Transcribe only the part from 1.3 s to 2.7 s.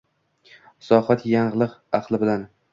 yanglig’ aqli bilan